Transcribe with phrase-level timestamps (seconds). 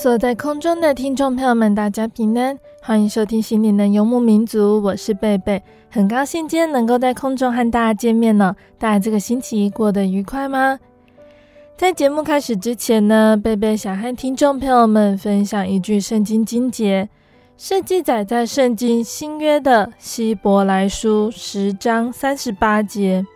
[0.00, 5.60] 所在空中的听众朋友们，大家平安，欢迎收听《心灵的游牧民族》，我是贝贝，
[5.90, 8.54] 很高兴今天能够在空中和大家见面呢。
[8.78, 10.78] 大家这个星期过得愉快吗？
[11.76, 17.08] 在节目开始之前呢，贝贝想和听众朋友们分享一句圣经经节，
[17.56, 23.26] 是记载在圣经新约的希伯来书十章三十八节，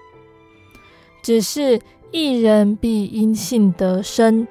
[1.25, 1.81] 只是
[2.13, 4.47] 一人必因信得生。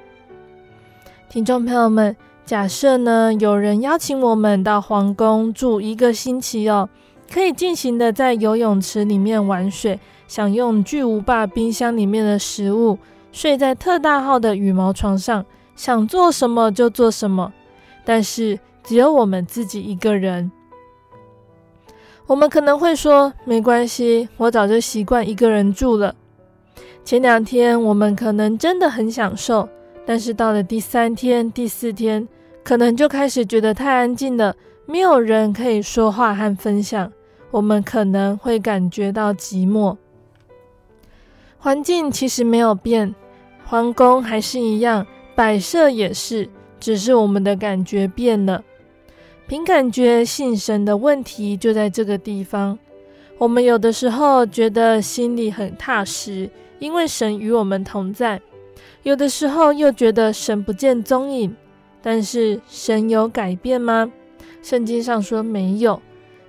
[1.32, 6.90] 听众朋友们，假设呢，有人邀请我们到皇宫住一个星期哦，
[7.32, 13.00] 可以尽情的在游泳池里面玩水，享用巨无霸冰箱里面的食物，
[13.32, 17.54] 睡在特大号的羽毛床上，想做什么就做什么。
[18.04, 20.52] 但是只有我们自己一个人，
[22.28, 26.14] 我们可能会说没关系，我早就习惯一个人住了。
[27.06, 29.70] 前两天我们可能真的很享受。
[30.06, 32.28] 但是到了第三天、第四天，
[32.64, 37.12] 可能就开始觉得太安静了，没有人可以说话和分享，
[37.52, 39.96] 我们可能会感觉到寂寞。
[41.58, 43.14] 环境其实没有变，
[43.66, 48.64] 皇宫还是一样，摆设也是，只是我们的感觉变了。
[49.48, 52.80] 凭感觉信神的问题就在这个地方。
[53.38, 58.42] 我们有的时候觉得心里很踏实，因为神与我们同在。
[59.04, 61.56] 有的时候又觉得神不见踪影，
[62.02, 64.12] 但是神有改变吗？
[64.62, 66.02] 圣经上说没有。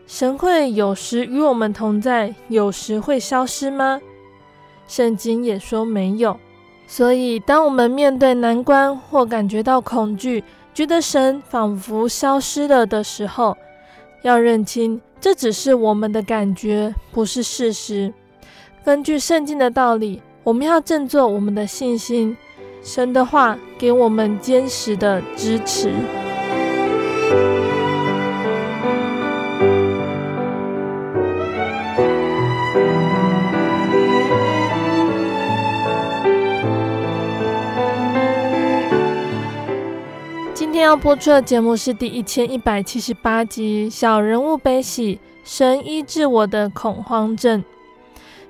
[0.06, 4.00] 神会有时与我们同在，有时会消失吗？
[4.86, 6.38] 圣经也说没有。
[6.86, 13.56] 所以，当我们面对难关或感觉到恐惧，觉得神仿佛消失了的时候，
[14.20, 18.12] 要认清这只是我们的感觉，不是事实。
[18.84, 22.36] 根据圣经的道理，我们要振作我们的信心。
[22.82, 25.92] 神的话给我们坚实的支持。
[40.52, 47.62] 今天要播出的节目是第一千一百七十八集《小人物悲喜》，神医治我的恐慌症。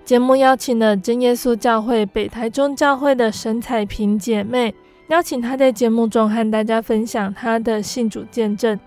[0.05, 4.75] 节目邀请了真耶稣教会北台中教会的沈彩萍姐妹，
[5.09, 8.79] 邀请她在节目中和大家分享她的信主见证。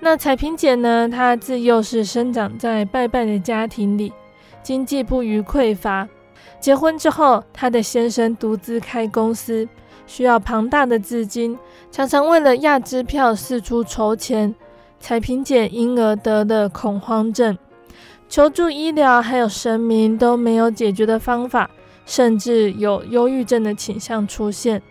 [0.00, 4.12] 那彩萍姐呢，她自幼是生长在拜拜的家庭里，
[4.60, 6.08] 经济不虞匮乏。
[6.58, 9.66] 结婚之后，她的先生独自开公司，
[10.06, 11.56] 需要庞大的资金，
[11.92, 14.52] 常常为了压支票四处筹钱。
[14.98, 17.56] 彩萍姐因而得了恐慌症。
[18.34, 21.70] 求助医疗还有神明都没有解决的方法，
[22.04, 24.82] 甚至有忧郁症的倾向出现。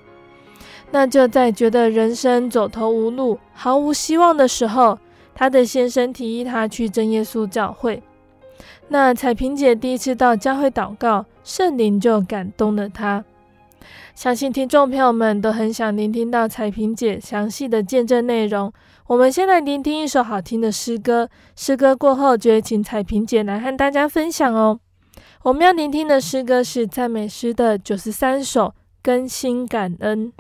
[0.91, 4.97] 那就在觉得人生走投无路、毫无希望的时候，
[5.35, 8.01] 她的先生提议她去真耶稣教会。
[8.87, 13.25] 那彩萍姐第一次到教会祷告，圣灵就感动了她。
[14.15, 18.71] 相信听众朋友们都很想聆听到彩萍姐详细的见证内容。
[19.07, 24.79] 我们先来聆听一首好听的诗歌，诗歌过后就会请彩萍姐来和大家分享哦。
[25.43, 28.67] 我们要聆听的诗歌是赞美诗的九十三首
[29.03, 30.31] 《更新感恩》。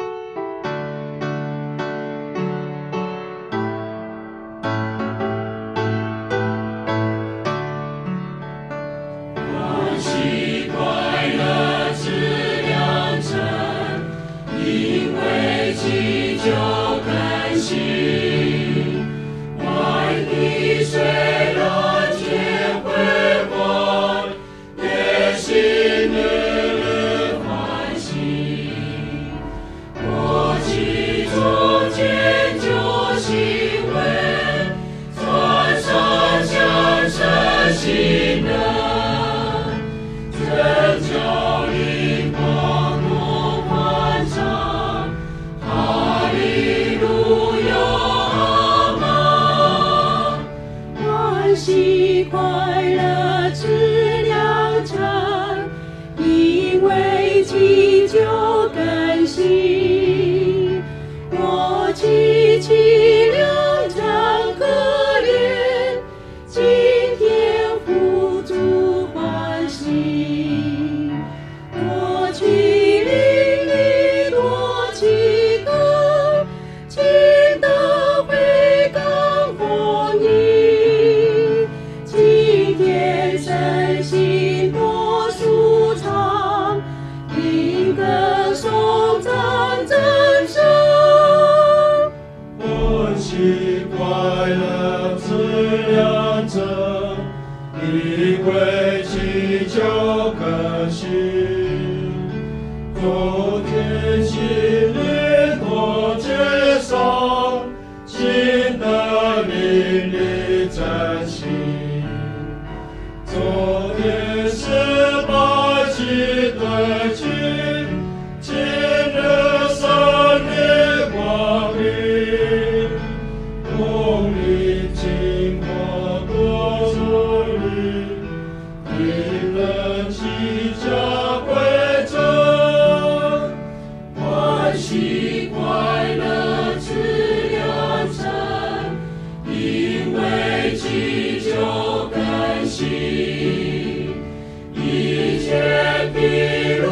[145.53, 146.89] 天地如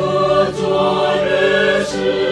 [0.53, 2.30] 昨日时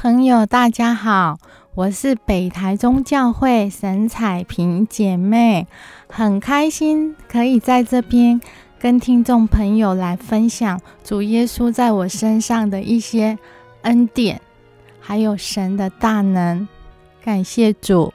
[0.00, 1.38] 朋友，大家好，
[1.74, 5.66] 我是北台中教会沈彩萍姐妹，
[6.08, 8.40] 很开心可以在这边
[8.78, 13.36] 跟听众朋友来分享主耶稣在我身上的一些
[13.82, 14.40] 恩典，
[15.00, 16.68] 还有神的大能。
[17.24, 18.14] 感谢主。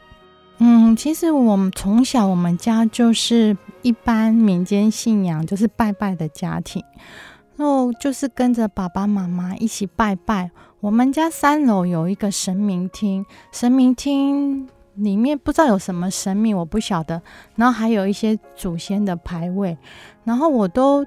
[0.59, 6.81] 嗯，其实我们从小我们家就是一般民间信仰，就是拜拜的家庭，
[7.57, 10.49] 然后就是跟着爸爸妈妈一起拜拜。
[10.83, 17.21] 我们家三楼有一个神明厅，神明厅里面不知道有什么神明，我不晓得。
[17.55, 19.77] 然后还有一些祖先的牌位，
[20.25, 21.05] 然后我都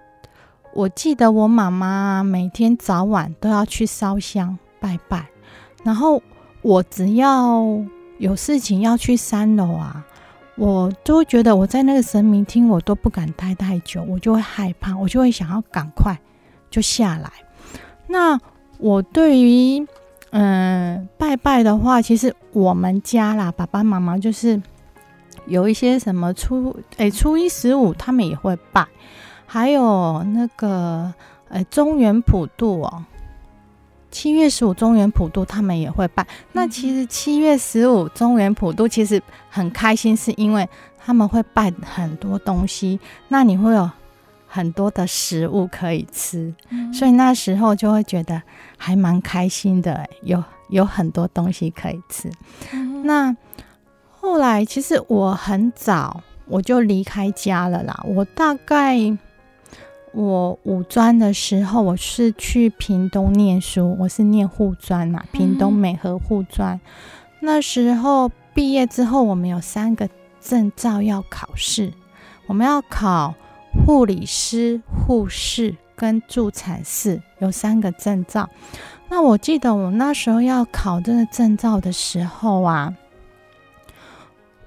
[0.73, 5.27] 我记得我妈妈每天早晚都要去烧香拜拜。
[5.85, 6.23] 然后
[6.63, 7.63] 我只要
[8.17, 10.03] 有事情要去三楼啊，
[10.57, 16.19] 我都觉得我在那个神明厅我都不敢待太久，我就会害怕，我就会想要赶快
[16.71, 17.31] 就下来。
[18.07, 18.41] 那。
[18.79, 19.87] 我对于
[20.31, 24.61] 嗯拜拜的话，其实我们家啦，爸爸妈妈就是
[25.47, 28.87] 有一些什么初诶初一十五他们也会拜，
[29.47, 31.13] 还有那个
[31.49, 33.05] 呃中原普渡哦，
[34.11, 36.27] 七月十五中原普渡他们也会拜。
[36.53, 40.69] 那其实七月十五中原普渡其实很开心，是因为
[40.99, 43.91] 他们会拜很多东西，那你会有。
[44.57, 48.41] 很多的食物可以吃，嗯，所以那时候就会觉得
[48.79, 52.31] 还蛮开心的，有有很多东西可以吃。
[52.73, 53.37] 嗯，那
[54.19, 58.97] 后来其实我很早我就离开家了啦，我大概
[60.15, 66.81] 我五专的时候，我是去屏东念书，我是念护专嘛，屏东美和护专。
[67.41, 70.09] 那时候毕业之后，我们有三个
[70.41, 71.93] 证照要考试，
[72.47, 73.35] 我们要考。
[73.85, 78.49] 护理师、护士跟助产士有三个证照。
[79.09, 82.95] 那我记得我那时候要考这个证照的时候啊，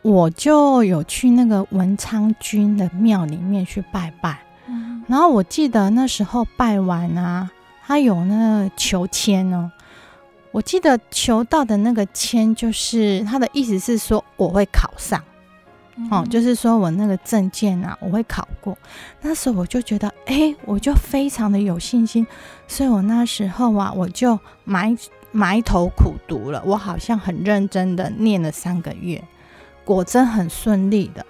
[0.02, 4.40] 我就有去那个文昌君的庙里面去拜拜。
[4.68, 5.04] 嗯。
[5.08, 7.52] 然后我记得那时候拜完啊，
[7.86, 9.72] 他有那个求签哦。
[10.52, 15.22] 我记得求到的那个签，就是他的意思是说我会考上。
[16.10, 18.78] 哦，就是说我那个证件啊，我会考过。
[19.22, 22.26] 那时候我就觉得，哎、欸，我就非常的有信心，
[22.68, 24.98] 所以我那时候啊，我就埋
[25.32, 26.62] 埋头苦读了。
[26.66, 29.24] 我好像很认真的念了三个月，
[29.84, 31.26] 果真很顺利的，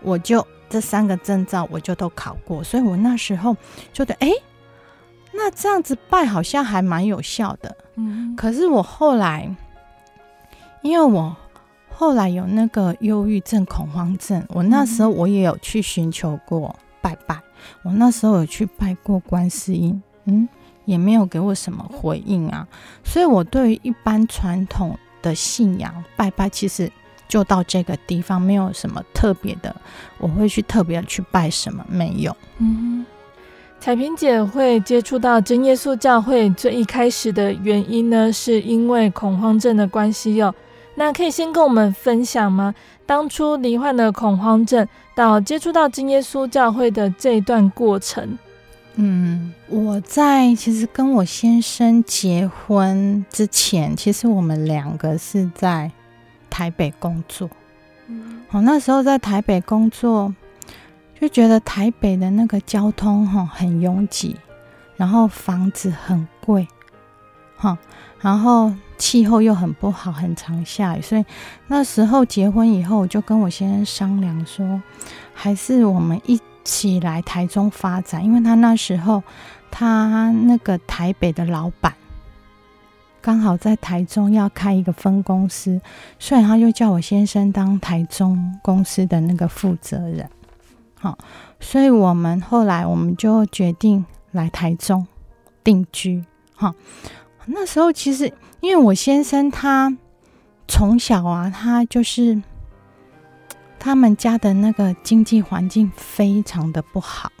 [0.00, 3.56] 我就这三个证照我就都考过，所以我那时候
[3.92, 4.30] 觉得，哎，
[5.32, 7.76] 那这样子拜好像还蛮有效的。
[7.96, 9.54] 嗯，可是我后来，
[10.82, 11.36] 因为我
[12.00, 17.36] 后来有那个忧郁症、恐慌症，我那时候我也有去寻求过拜拜，
[17.82, 20.48] 我那时候有去拜过观世音，嗯，
[20.84, 22.64] 也没有给我什么回应啊，
[23.02, 26.88] 所以我对于一般传统的信仰拜拜，其实。
[27.26, 29.76] 就到这个地方，没有什么特别的，
[30.16, 32.34] 我会去特别去拜什么，没有。
[32.56, 33.04] 嗯，
[33.78, 40.54] 彩萍姐会接触到真耶稣教会最一开始的原因呢，是因为恐慌症的关系哟。
[40.98, 42.74] 那可以先跟我们分享吗？
[43.06, 48.36] 当初罹患了恐慌症，到接触到金耶稣教会的这一段过程。
[48.96, 55.90] 嗯，我在其实跟我先生结婚之前，其实我们两个是在。
[56.50, 57.48] 台北工作，
[58.08, 60.34] 嗯，我那时候在台北工作，
[61.20, 64.34] 就觉得台北的那个交通哈很拥挤，
[64.96, 66.66] 然后房子很贵，
[67.58, 67.76] 哈，
[68.20, 71.24] 然后气候又很不好，很常下雨，所以
[71.66, 74.80] 那时候结婚以后，我就跟我先生商量说，
[75.34, 79.22] 还是我们一起来台中发展，因为他那时候
[79.70, 81.92] 他那个台北的老板。
[83.20, 85.78] 刚好在台中要开一个分公司，
[86.18, 90.30] 所以他就叫我先生当台中公司的那个负责人。
[90.94, 91.18] 好，
[91.60, 95.06] 所以我们后来我们就决定来台中
[95.64, 96.24] 定居。
[96.54, 96.74] 哈，
[97.48, 99.96] 那时候其实因为我先生他
[100.66, 102.40] 从小啊，他就是
[103.78, 107.32] 他们家的那个经济环境非常的不好，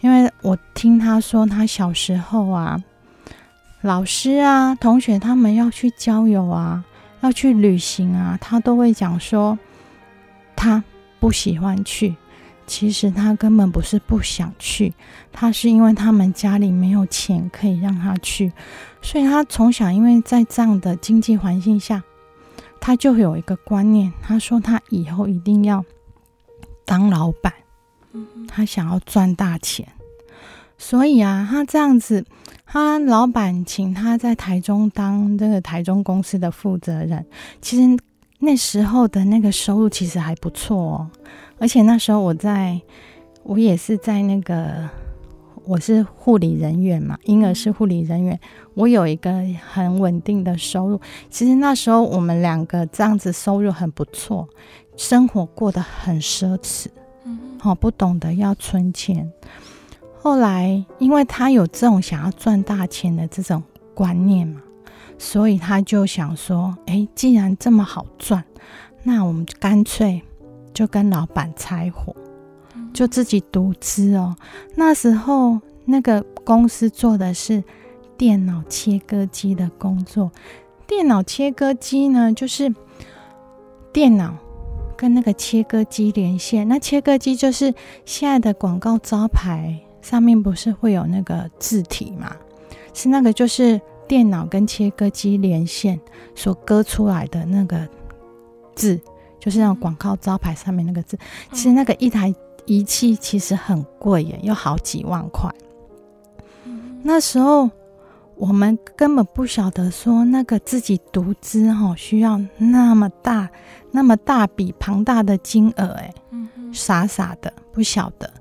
[0.00, 2.82] 因为我听他说他小时候啊。
[3.80, 6.84] 老师啊，同学他们要去郊游啊，
[7.20, 9.58] 要去旅行啊，他都会讲说
[10.54, 10.84] 他
[11.18, 12.14] 不喜欢去。
[12.72, 14.94] 其实他根本不是不想去，
[15.30, 18.50] 他是因为他们家里没有钱可以让他去。
[19.02, 22.02] 所以他从小因为在这样的经济环境下，
[22.80, 25.84] 他就有一个观念，他说他以后一定要
[26.86, 27.52] 当老板，
[28.48, 29.86] 他想要赚大钱。
[30.78, 32.24] 所以啊，他这样子。
[32.64, 37.26] 他老板请他在台中当这个台中公司的负责人，
[37.60, 37.98] 其实
[38.38, 41.10] 那时候的那个收入其实还不错哦。
[41.58, 42.80] 而且那时候我在，
[43.42, 44.88] 我也是在那个，
[45.64, 48.38] 我是护理人员嘛，婴儿是护理人员，
[48.74, 51.00] 我有一个很稳定的收入。
[51.30, 54.48] 其实那时候我们两个这样子收入很不错，
[54.96, 56.86] 生活过得很奢侈，
[57.24, 59.30] 嗯，好，不懂得要存钱。
[60.18, 64.60] 后来，因为他有这种想要赚大钱的这种观念嘛，
[65.18, 68.44] 所以他就想说：“哎，既然这么好赚，
[69.02, 70.22] 那我们就干脆
[70.72, 72.14] 就跟老板拆伙，
[72.92, 74.36] 就自己独资哦。”
[74.76, 77.62] 那时候那个公司做的是
[78.16, 80.30] 电脑切割机的工作。
[80.86, 82.74] 电脑切割机呢，就是
[83.92, 84.34] 电脑
[84.96, 86.68] 跟那个切割机连线。
[86.68, 87.74] 那切割机就是
[88.04, 89.80] 现在的广告招牌。
[90.02, 92.34] 上面不是会有那个字体嘛？
[92.92, 96.00] 是那个，就是电脑跟切割机连线
[96.34, 97.86] 所割出来的那个
[98.74, 99.00] 字，
[99.42, 101.18] 就是那种广告招牌上面那个字。
[101.50, 102.32] 其实那个一台
[102.66, 105.52] 仪器其实很贵耶，要好几万块。
[107.02, 107.68] 那时候
[108.36, 113.50] 我们根本不晓得说那个自己独资哈，需要那么大、
[113.90, 116.14] 那么大笔庞大的金额哎，
[116.72, 118.32] 傻傻的不晓得，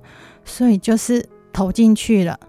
[0.46, 1.28] 所以就是。
[1.54, 2.40] 投进去了，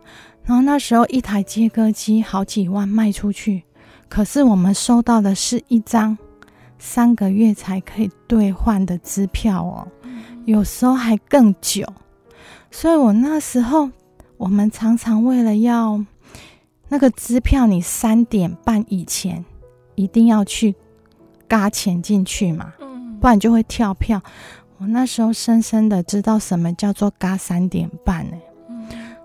[0.44, 3.64] 然后那时候一台切割机好几万卖出去，
[4.08, 6.16] 可是我们收到的是一张
[6.84, 9.86] 三个月才可以兑换的支票哦，
[10.44, 11.86] 有时候还更久。
[12.72, 13.88] 所以我那时候
[14.36, 16.04] 我们常常为了要
[16.88, 19.44] 那个支票，你三点半以前
[19.94, 20.74] 一定要去
[21.46, 22.72] 嘎钱进去嘛，
[23.20, 24.20] 不然就会跳票。
[24.78, 28.36] 我那时候深深的知道什么叫做嘎三点半呢。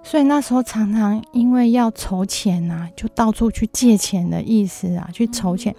[0.09, 5.75] 所以那时候常常因为要筹钱啊，就到处去借钱的意思啊，去筹钱。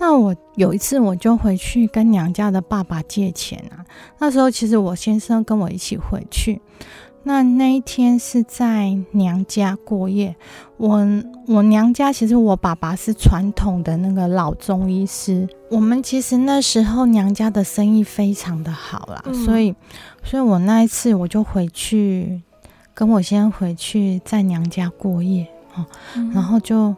[0.00, 3.86] 那我有一次我就回去跟娘家的爸爸借钱啊。
[4.18, 6.60] 那时候其实我先生跟我一起回去。
[7.22, 10.34] 那那一天是在娘家过夜。
[10.76, 11.06] 我
[11.46, 15.46] 我娘家其实我爸爸是传统的那个老中医师。
[15.70, 19.72] 我们其实那时候娘家的生意非常的好啦，所以
[20.24, 22.42] 所以我那一次我就回去。
[22.98, 25.46] 跟我先回去在娘家过夜，
[26.34, 26.92] 然后就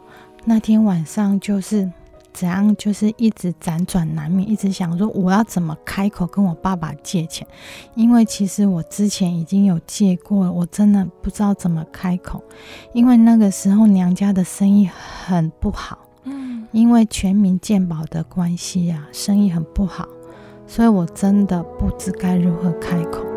[0.45, 1.87] 那天晚上就是
[2.33, 7.47] 怎样，就是一直辗转难眠，一直想说我要怎么开口跟我爸爸借钱，
[7.93, 12.43] 因为其实我之前已经有借过了，我真的不知道怎么开口，
[12.93, 20.07] 因为那个时候娘家的生意很不好，嗯，因为全民健保的关系啊，生意很不好，
[20.65, 23.30] 所以我真的不知该如何开口。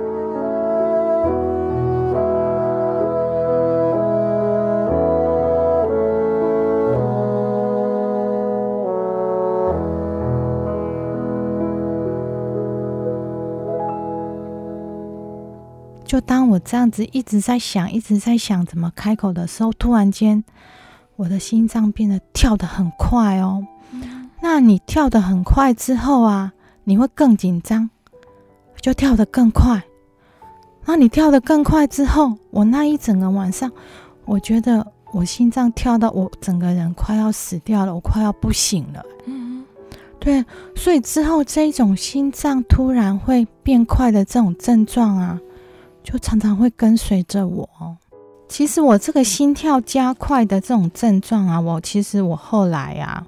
[16.14, 20.44] 就当我这样子一直在想，一直在想怎么开口的时候，突然间
[21.16, 23.66] 我的心脏变得跳得很快哦。
[24.40, 26.52] 那你跳得很快之后啊，
[26.84, 27.90] 你会更紧张，
[28.80, 29.82] 就跳得更快。
[30.84, 33.72] 那你跳得更快之后，我那一整个晚上，
[34.24, 39.02] 我觉得我心脏跳到我整个人快要死掉了，我快要不行了。
[39.26, 39.64] 嗯，
[40.20, 40.44] 对，
[40.76, 45.40] 所以之后这种心脏突然会变快的这种症状啊。
[46.04, 47.68] 就常常会跟随着我。
[48.46, 53.26] 其实我这个心跳加快的这种症状啊，我其实我后来啊，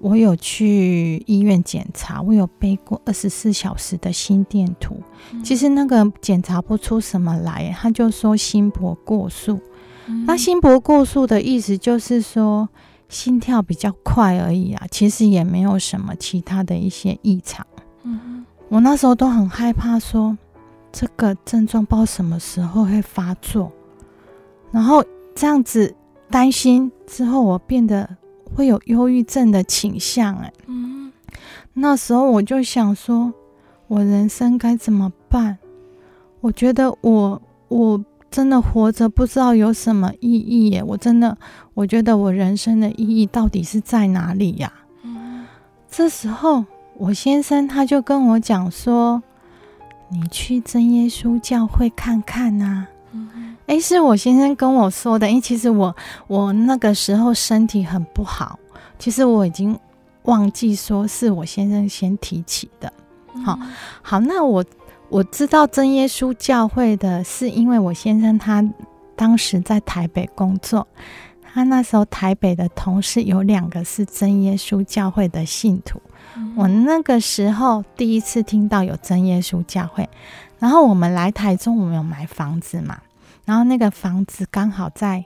[0.00, 5.00] 我有去医院检查，我有背过二十四小时的心电图。
[5.44, 9.58] 其实那个检查不出什么来，他就说心搏过速。
[10.26, 12.68] 那心搏过速的意思就是说
[13.08, 17.64] 心跳比较快而已啊，其实也没有什么其他的一些异常。
[18.68, 20.36] 我那时候都很害怕说。
[20.90, 23.70] 这个症状不知道什么时候会发作，
[24.72, 25.04] 然后
[25.34, 25.94] 这样子
[26.30, 28.08] 担心之后，我变得
[28.56, 30.34] 会有忧郁症的倾向。
[30.36, 31.12] 哎，嗯，
[31.74, 33.32] 那时候我就想说，
[33.86, 35.58] 我人生该怎么办？
[36.40, 40.82] 我觉得我我真的活着不知道有什么意义耶！
[40.82, 41.36] 我真的，
[41.74, 44.72] 我觉得我人生的意义到底是在哪里呀？
[45.02, 45.46] 嗯，
[45.88, 46.64] 这时候
[46.96, 49.22] 我先生他就跟我讲说。
[50.10, 52.86] 你去真耶稣教会看看呐、
[53.66, 55.28] 诶，是我先生跟我说的。
[55.28, 55.94] 因为其实我
[56.26, 58.58] 我那个时候身体很不好，
[58.98, 59.78] 其实我已经
[60.22, 62.92] 忘记说是我先生先提起的。
[63.44, 63.58] 好，
[64.02, 64.64] 好，那我
[65.10, 68.66] 我知道真耶稣教会的是因为我先生他
[69.14, 70.86] 当时在台北工作，
[71.52, 76.00] 他那时候台北的同事有两个是真耶稣教会的信徒。
[76.56, 80.08] 我那个时候第一次听到有真耶稣教会，
[80.58, 83.00] 然后我们来台中，我们有买房子嘛，
[83.44, 85.24] 然后那个房子刚好在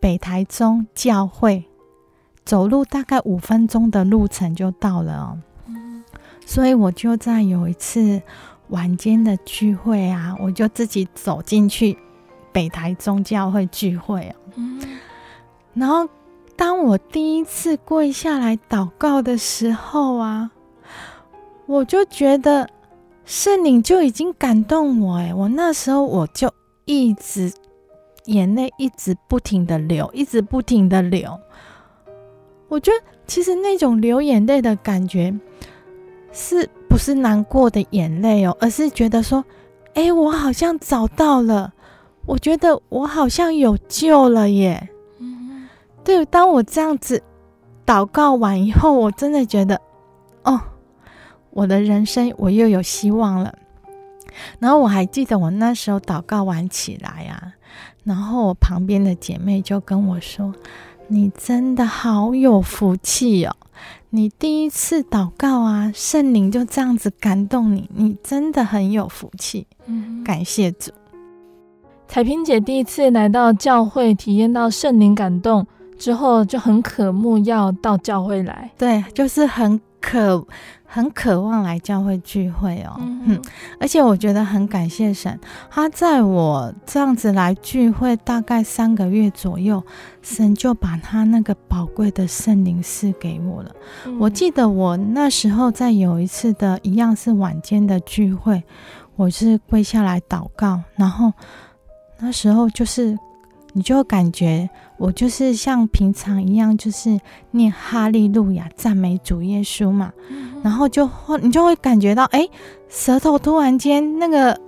[0.00, 1.64] 北台中教会，
[2.44, 5.38] 走路大概五分钟的路程就到了哦。
[6.44, 8.20] 所以我就在有一次
[8.68, 11.96] 晚间的聚会啊，我就自己走进去
[12.50, 14.34] 北台中教会聚会哦，
[15.80, 16.06] 然后。
[16.56, 20.50] 当我第一次跪下来祷告的时候啊，
[21.64, 22.68] 我就觉得
[23.24, 26.52] 圣灵就已经感动我诶，我那时候我就
[26.84, 27.50] 一直
[28.26, 31.40] 眼泪一直不停的流，一直不停的流。
[32.68, 35.34] 我觉得其实那种流眼泪的感觉，
[36.30, 38.54] 是不是难过的眼泪哦？
[38.60, 39.42] 而是觉得说，
[39.94, 41.72] 哎，我好像找到了，
[42.26, 44.90] 我觉得我好像有救了耶。
[46.10, 47.22] 对，当我这样子
[47.86, 49.80] 祷告完以后，我真的觉得，
[50.42, 50.60] 哦，
[51.50, 53.54] 我的人生我又有希望了。
[54.58, 57.54] 然后我还记得我那时候祷告完起来啊，
[58.02, 60.52] 然后我旁边的姐妹就跟我说
[61.06, 63.54] ：“你真的好有福气哦！
[64.10, 70.90] 你第一次祷告啊，圣灵就这样子感动你，你真的很有福气。”嗯，感谢主。
[72.08, 75.64] 彩萍姐第一次来到教会，体验到圣灵感动。
[76.00, 80.42] 之后就很渴慕要到教会来，对，就是很渴、
[80.86, 82.96] 很渴望来教会聚会哦。
[83.00, 83.42] 嗯，嗯，
[83.78, 89.84] 而且我觉得很感谢神，他在我这样子来聚会大概三个月左右，
[90.22, 93.70] 神就把他那个宝贵的圣灵赐给我了。
[94.06, 94.18] 嗯。
[94.18, 98.64] 我记得我那时候在有一次的一样是晚间的聚会，
[99.16, 101.30] 我是跪下来祷告，然后
[102.18, 103.18] 那时候就是。
[103.72, 107.20] 你就感觉我就是像平常一样，就是
[107.52, 112.48] 念哈利路亚赞美主耶稣嘛，嗯、然后就会你就会感觉到，哎，
[112.88, 114.60] 舌头突然间那个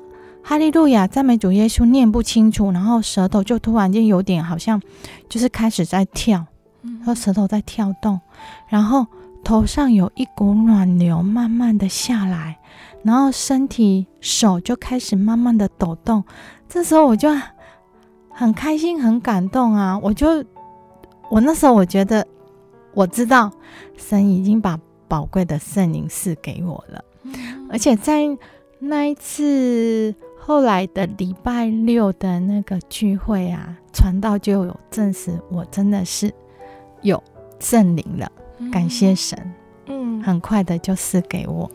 [0.43, 4.81] 哈利路亚赞美主耶稣念不清楚，然后舌头就突然间有点好像
[5.29, 6.47] 就是开始在跳，
[6.83, 8.21] 然后舌头在跳动，
[8.69, 9.07] 然后
[9.43, 12.57] 头上有一股暖流慢慢的下来，
[13.03, 16.23] 然后身体手就开始慢慢的抖动，
[16.69, 17.29] 这时候我就。
[18.35, 19.99] 很开心，很感动啊！
[20.03, 20.45] 我就
[21.31, 22.27] 我那时候我觉得
[22.95, 23.51] 我知道
[23.97, 27.05] 神已经把宝贵的圣灵赐给我了，
[27.71, 28.23] 而且在
[28.79, 36.33] 那一次后来的礼拜六的那个聚会啊，传道就有证实我真的是
[37.03, 37.23] 有
[37.61, 38.31] 圣灵了，
[38.73, 39.39] 感谢神，
[39.87, 41.71] 嗯，很快的就赐给我。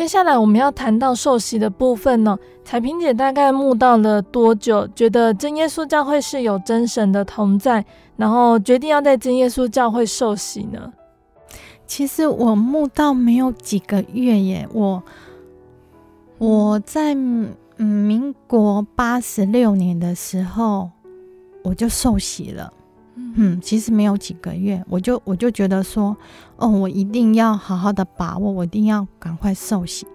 [0.00, 2.38] 接下来我们要谈到受洗的部分呢。
[2.64, 4.88] 彩萍姐大概慕道了多久？
[4.94, 7.84] 觉得真耶稣教会是有真神的同在，
[8.16, 10.90] 然后决定要在真耶稣教会受洗呢？
[11.86, 15.02] 其实我慕道没有几个月耶，我
[16.38, 20.88] 我在嗯民国八十六年的时候
[21.62, 22.72] 我就受洗了。
[23.34, 26.16] 嗯，其实没有几个月，我就我就觉得说，
[26.56, 30.06] 哦，我一定要好好的把握，我一定要赶快受洗。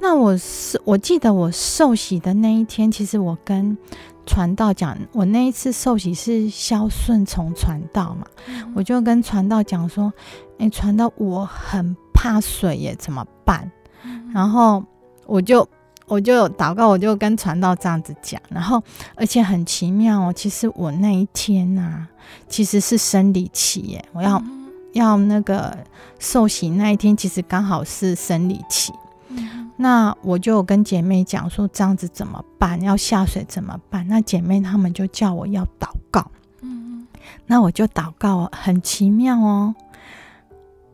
[0.00, 3.76] 那我是我记得我受洗的那一天，其实我跟
[4.24, 10.12] 传道讲，我那一次受洗是萧顺从传道嘛，嗯、我就跟传道讲说，
[10.58, 13.70] 哎，传道我很怕水耶，怎么办？
[14.04, 14.82] 嗯、然后
[15.26, 15.68] 我就。
[16.10, 18.82] 我就祷告，我就跟传道这样子讲，然后
[19.14, 22.08] 而且很奇妙哦，其实我那一天呐、啊，
[22.48, 25.78] 其实是生理期耶，我要、嗯、要那个
[26.18, 28.92] 受洗那一天，其实刚好是生理期。
[29.28, 32.82] 嗯、那我就跟姐妹讲说，这样子怎么办？
[32.82, 34.04] 要下水怎么办？
[34.08, 36.28] 那姐妹她们就叫我要祷告。
[36.60, 37.06] 嗯，
[37.46, 39.72] 那我就祷告，很奇妙哦，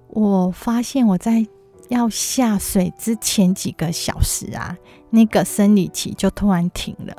[0.09, 1.47] 我发现我在。
[1.89, 4.77] 要下水之前几个小时啊，
[5.17, 7.17] 那个生理期就突然停了。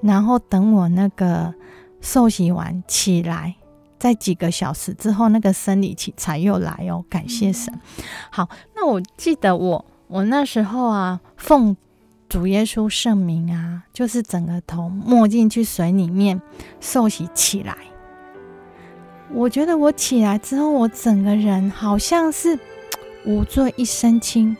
[0.00, 1.52] 然后等我那个
[2.00, 3.54] 受洗完起来，
[3.98, 7.04] 在几个小时之后，那个生理期才又来哦。
[7.10, 7.78] 感谢神。
[8.30, 11.76] 好，那我记得我我那时候啊，奉
[12.28, 16.40] 主耶稣圣名啊，就是整个头没进去水里面
[16.80, 17.76] 受洗起来。
[19.32, 22.58] 我觉得我起来之后，我整个人好像是。
[23.26, 24.56] 无罪一身轻，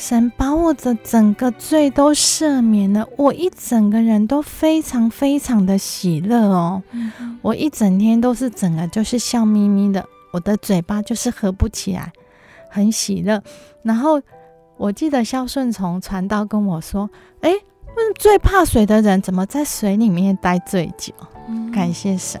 [0.00, 6.82] 神把我的整个罪都赦免了，我一整个人都非常非常的喜乐哦。
[6.92, 12.10] 嗯、我一整天都是整个就是笑眯眯的，我的嘴巴就是合不起来，
[12.70, 13.42] 很喜乐。
[13.82, 14.22] 然后
[14.78, 17.10] 我记得肖顺从传道跟我说
[17.42, 21.12] ：“哎，问最怕水的人怎么在水里面待最久？”
[21.46, 22.40] 嗯、感谢神。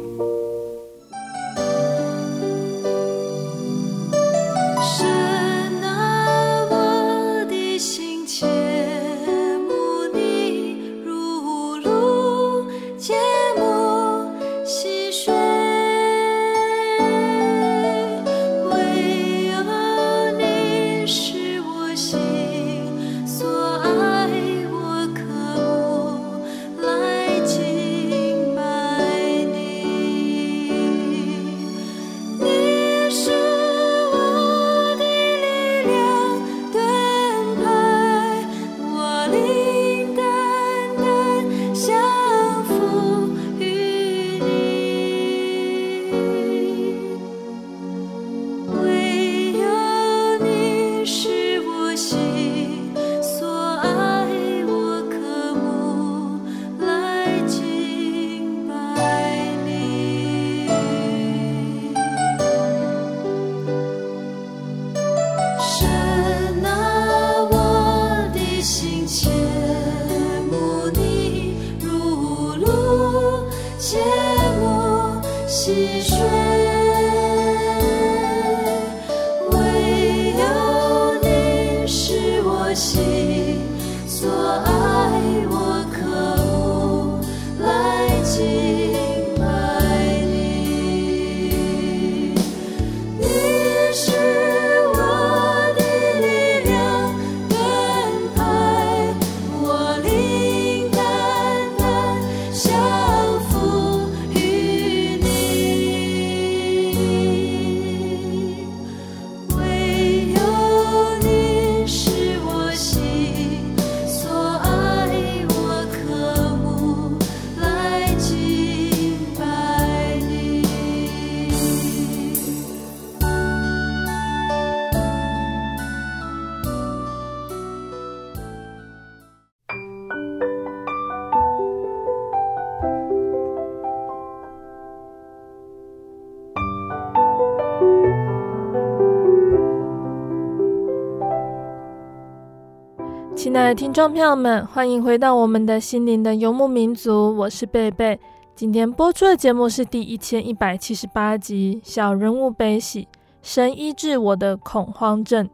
[143.73, 148.19] 听众朋友们，欢迎回到我们的心灵的游牧民族，我是贝贝。
[148.53, 153.03] 今天播出的节目是第一千一百七十八集《小人物悲喜》，
[153.41, 155.49] 神医治我的恐慌症。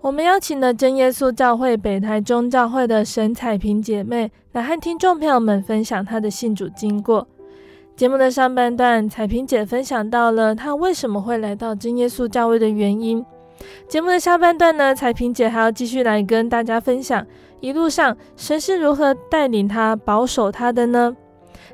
[0.00, 7.26] 我们邀请了真耶稣教会北台中教会的沈彩萍姐妹来和听众朋友们分享她的信主经过。
[7.96, 13.24] 节目的上半段，彩萍姐分享到了她为什么会来到真耶稣教会的原因。
[13.88, 17.26] 节目的下半段呢，彩萍姐还要继续来跟大家分享
[17.60, 21.14] 一路上神是如何带领她、保守她的呢？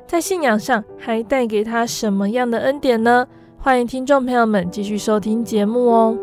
[0.05, 3.25] 在信仰上还带给她什么样的恩典呢？
[3.57, 6.17] 欢迎听众朋友们继续收听节目哦。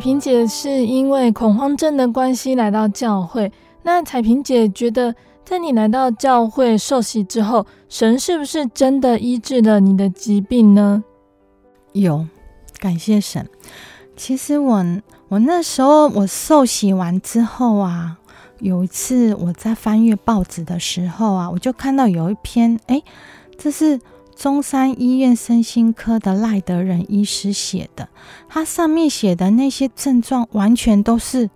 [0.00, 3.52] 萍姐是因为恐慌症的关系来到教会。
[3.82, 11.04] 那彩萍姐觉得，在你来到教会受洗之后，神是不是真的医治了你的疾病呢？
[11.92, 12.26] 有，
[12.78, 13.46] 感谢神。
[14.16, 14.84] 其实我
[15.28, 18.16] 我那时候我受洗完之后啊，
[18.58, 23.02] 有一次我在翻阅报纸的时候啊，我就看到有一篇，哎，
[23.58, 24.00] 这是。
[24.40, 28.08] 中山医院身心科的赖德仁医师写的，
[28.48, 31.50] 他上面写的那些症状，完全都是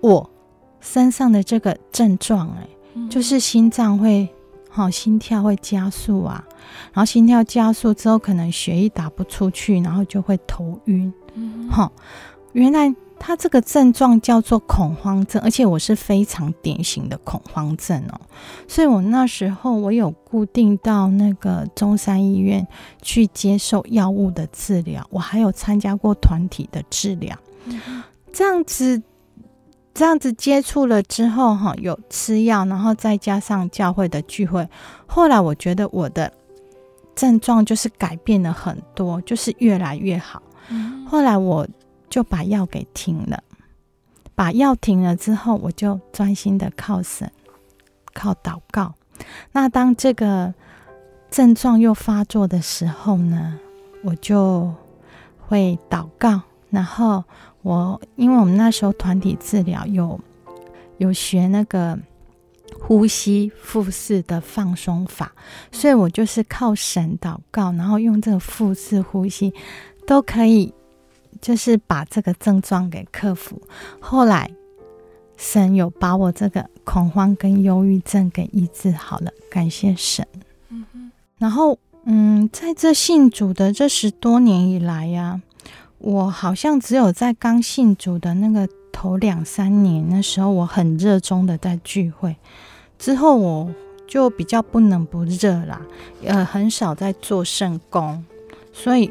[0.00, 0.30] 我
[0.80, 2.66] 身上的这个症状，哎，
[3.10, 4.26] 就是心脏会，
[4.70, 6.42] 好，心跳会加速啊，
[6.94, 11.12] 然后心跳加速之后，可能血液打不出去，然后就会头晕，
[11.68, 11.92] 好，
[12.54, 12.94] 原来。
[13.22, 18.18] 他这个症状叫做恐慌症，而且我是非常典型的恐慌症哦，
[18.66, 22.66] 所以我那时候我有固定到那个中山医院
[23.02, 27.36] 去接受药物的治疗，我还有参加过团体的治疗，
[28.32, 29.02] 这样子
[29.92, 34.66] 这样子接触了之后哈，有吃药，然后再加上教会的聚会，
[35.06, 36.32] 后来我觉得我的
[37.14, 40.42] 症状就是改变了很多，就是越来越好，
[41.06, 41.68] 后来我。
[42.10, 43.42] 就把药给停了，
[44.34, 47.30] 把药停了之后，我就专心的靠神，
[48.12, 48.92] 靠祷告。
[49.52, 50.52] 那当这个
[51.30, 53.58] 症状又发作的时候呢，
[54.02, 54.74] 我就
[55.46, 56.42] 会祷告。
[56.68, 57.22] 然后
[57.62, 60.20] 我因为我们那时候团体治疗有
[60.98, 61.98] 有学那个
[62.80, 65.32] 呼吸腹式的放松法，
[65.70, 69.54] 所以我就是靠神祷告，然后用这个腹式呼吸
[70.06, 70.74] 都可以。
[71.40, 73.60] 就是把这个症状给克服。
[73.98, 74.50] 后来，
[75.36, 80.26] 神有把我这个恐慌跟忧郁症给医治好了，感谢神。
[80.68, 81.10] 嗯哼。
[81.38, 85.40] 然后，嗯，在这信主的这十多年以来呀，
[85.98, 92.36] 我好像只有在刚信主的那个头两三年，那时候我很热衷的在聚会，
[92.98, 93.74] 之后我
[94.06, 95.80] 就比较不冷不热啦，
[96.24, 98.22] 呃，很少在做圣工，
[98.72, 99.10] 所以。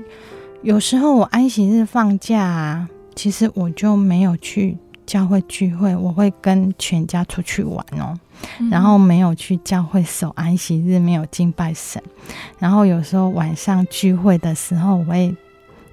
[0.62, 8.14] 有时候我安息日放假啊，其实我就没有去教会聚会，我会跟全家出去玩哦，
[8.60, 12.04] 嗯、然后没有去教会守安息日，没有敬拜神。
[12.60, 15.34] 然后有时候晚上聚会的时候，我会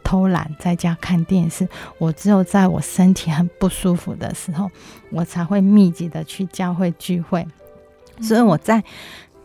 [0.02, 1.68] 偷懒在家看电视。
[1.98, 4.68] 我只有在我身体很不舒服的时候，
[5.11, 7.46] 我才会密集的去教会聚会。
[8.20, 8.83] 所以我在。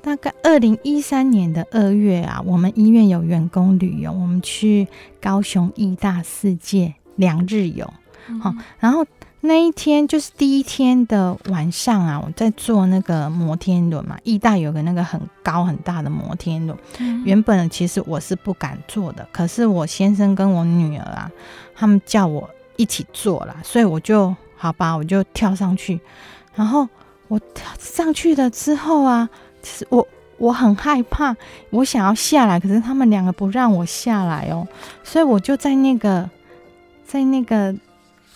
[0.04, 4.88] 大概二零一三年的二月啊，我们医院有员工旅游，我们去
[5.22, 7.86] 高雄义大世界两日游。
[8.42, 9.06] 好、嗯，然后
[9.42, 16.76] 那一天就是第一天的晚上啊，我在坐那个摩天轮嘛，义大有个那个很高很大的摩天轮。
[16.98, 21.32] 嗯、原本其实我是不敢坐的，可是我先生跟我女儿啊，
[21.76, 26.02] 他们叫我一起坐啦，所以我就好吧，我就跳上去。
[26.56, 26.90] 然后
[27.28, 29.30] 我跳上去了之后啊。
[29.62, 31.36] 其实我我很害怕，
[31.70, 34.68] 我想要下来，可是他们两个不让我下来哦，
[35.04, 36.30] 所以我就在那个
[37.06, 37.76] 在那个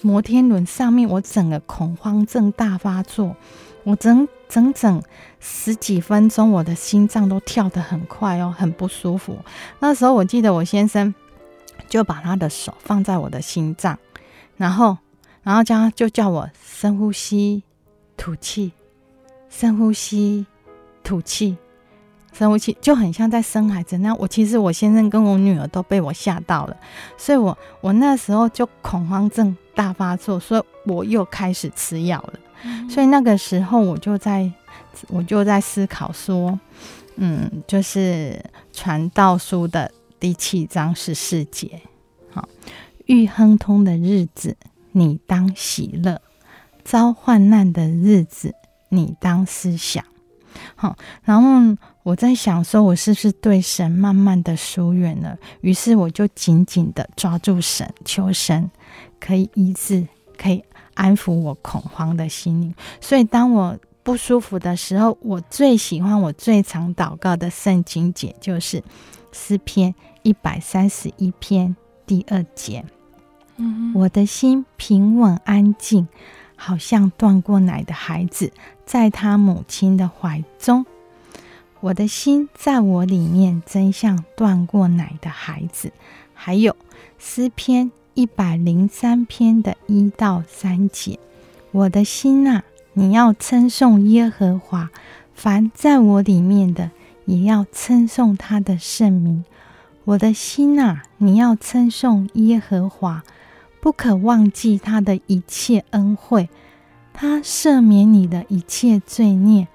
[0.02, 3.36] 摩天轮上面，我整个恐慌症大发作，
[3.84, 5.02] 我整整整
[5.40, 9.40] 十几分钟，我的心脏都跳得很快哦，很不舒服。
[9.80, 11.14] 那时候我记得我先生
[11.90, 13.98] 就把他的手放在我的心脏，
[14.58, 14.96] 然后
[15.42, 17.64] 然后叫就叫我深呼吸，
[18.16, 18.74] 吐气，
[19.50, 20.46] 深呼吸。
[21.06, 21.56] 吐气，
[22.34, 24.18] 神乎其就很像在生孩子那样。
[24.20, 26.76] 我其实我先生跟我女儿都被我吓到了，
[27.16, 32.34] 所以我我那时候就恐慌症大发作，所以我又开始吃药了。
[32.64, 34.52] 嗯、所以那个时候我就在
[35.08, 36.60] 我就在思考说，
[37.18, 41.80] 嗯，就是传道书的第七章十四节，
[42.32, 42.50] 好，
[43.06, 44.58] 遇亨通的日子，
[44.94, 46.18] 你当喜乐；
[46.84, 48.56] 遭患难的日子，
[48.90, 50.04] 你当思想。
[50.76, 55.38] 好，然后我在想说，我是不是对神慢慢的疏远了？
[55.62, 58.70] 于是我就紧紧的抓住神，求神
[59.20, 60.64] 可以医治，可以
[60.94, 62.74] 安抚我恐慌的心灵。
[63.00, 68.84] 所以当我不舒服的时候，我最喜欢、我最常祷告的圣经节就是
[69.32, 72.86] 诗篇一百三十一篇第二节。
[73.58, 76.08] 嗯，我的心平稳安静。
[76.58, 78.50] 好像断过奶的孩子，
[78.86, 80.86] 在他母亲的怀中，
[81.80, 85.92] 我的心在我里面，真像断过奶的孩子。
[86.34, 86.76] 还有
[87.18, 91.20] 诗篇一百零三篇的一到三节，
[91.72, 94.90] 我的心啊，你要称颂耶和华，
[95.34, 96.92] 凡在我里面的，
[97.26, 99.44] 也要称颂他的圣名。
[100.04, 103.24] 我的心啊，你要称颂耶和华。
[103.82, 106.50] 不可忘记他的一切恩惠，
[107.16, 109.68] 他赦免你的一切罪孽，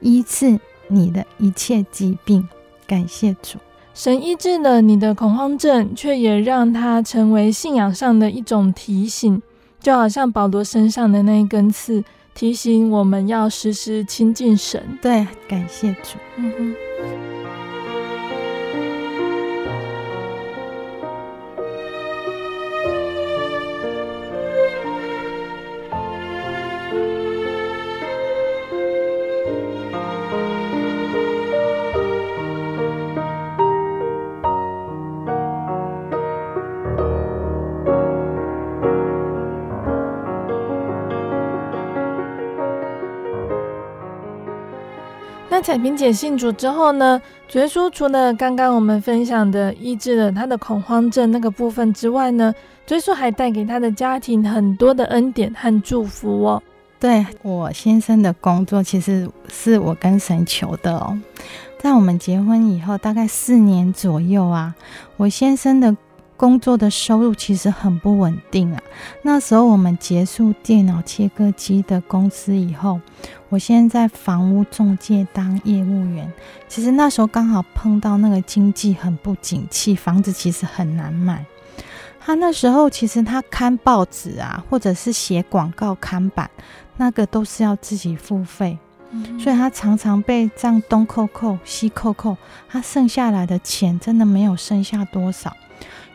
[0.00, 2.48] 医治你的一切疾病。
[2.86, 3.58] 感谢主，
[3.94, 9.40] 神医治了你的恐慌症，却也让它成为信仰上的一种提醒，
[9.80, 12.02] 就好像保罗身上的那一根刺，
[12.34, 14.98] 提醒我们要时时亲近神。
[15.00, 16.18] 对，感谢主。
[16.36, 17.29] 嗯哼。
[45.62, 52.54] 彩萍姐信主之后呢，主耶稣除了刚刚我们分享的医治了她的恐慌症那个部分之外呢，
[52.86, 56.62] 主耶稣还带给她的家庭很多的恩典和祝福哦。
[56.98, 61.18] 对，我先生的工作，其实是我跟神求的哦。
[61.78, 64.74] 在我们结婚以后，大概四年左右啊，
[65.16, 65.96] 我先生的
[66.40, 68.80] 工作的收入其实很不稳定啊。
[69.20, 72.98] 那时候我们结束电脑切割机的公司以后，
[73.50, 76.32] 我现在在房屋中介当业务员。
[76.66, 81.44] 其实那时候刚好碰到那个经济很不景气，房子其实很难买。
[82.18, 86.50] 他那时候其实他看报纸啊，或者是写广告看板，
[86.96, 88.78] 那个都是要自己付费，
[89.10, 95.54] 嗯，所以他常常被这样东扣扣西扣扣，他剩下来的钱真的没有剩下多少。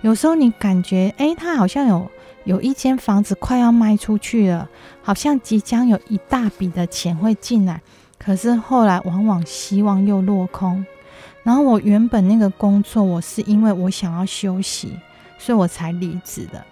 [0.06, 2.12] 有时候你感觉，哎，他好像有
[2.44, 4.70] 有一间房子快要卖出去了，
[5.02, 7.82] 好像即将有一大笔的钱会进来，
[8.20, 10.86] 可是后来往往希望又落空。
[11.42, 14.96] 然后我原本那个工作，我是因为我想要休息，
[15.40, 16.64] 所以我才离职的。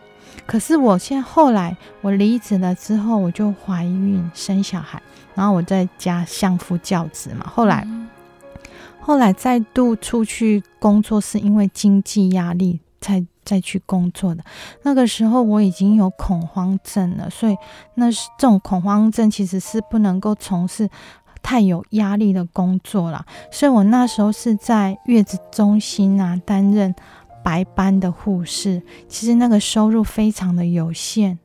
[0.46, 5.02] 可是我现在后来我离职了之后，我就怀孕生小孩，
[5.34, 7.48] 然后我在家相夫教子嘛。
[7.48, 7.88] 后来
[9.00, 12.80] 后来再度出去工作，是因为经济压力。
[13.04, 14.42] 才再去工作的
[14.84, 17.58] 那个时候，我已经有恐慌症了，所以
[17.96, 20.90] 那是这种恐慌症其实是不能够从事
[21.42, 23.26] 太有压力的工作啦。
[23.52, 26.96] 所以我那时候是在月子中心啊担任
[27.44, 31.38] 白班的护士，其实那个收入非常的有限，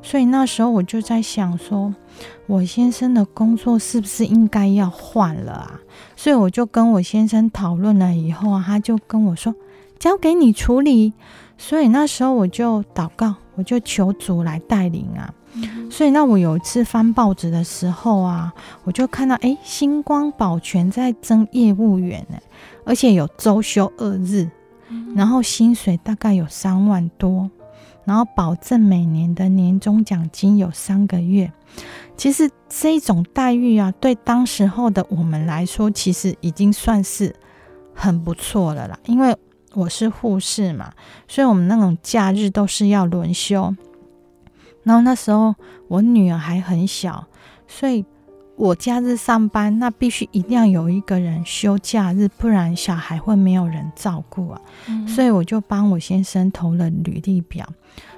[0.00, 1.94] 所以那时候我就在想说，
[2.46, 5.80] 我先生的工作是不是应该要换了啊？
[6.16, 9.54] 所以我就跟我先生讨论了以后啊，他就跟我说。
[10.02, 11.12] 交给你处理，
[11.56, 15.32] 所以那时候我就祷告，我就求主来带领啊。
[15.54, 22.36] 嗯、所以那我有一次翻报纸的时候啊，我就看到哎，星光保全在征业务员呢，
[22.84, 24.50] 而且有周休二日，
[24.88, 27.48] 嗯，然后薪水大概有三万多，
[28.04, 31.52] 然后保证每年的年终奖金有三个月。
[32.16, 37.32] 其实这种待遇啊，对当时候的我们来说，其实已经算是
[37.94, 39.32] 很不错了啦，因为。
[39.74, 40.92] 我是护士嘛，
[41.26, 43.74] 所以我们那种假日都是要轮休。
[44.82, 45.54] 然后那时候
[45.88, 47.26] 我女儿还很小，
[47.66, 48.04] 所以
[48.56, 54.60] 我假日上班，那必须一定要有一个人休假日，不然小孩会没有人照顾啊。
[54.88, 55.08] 嗯。
[55.08, 57.66] 所以我就帮我先生投了履历表，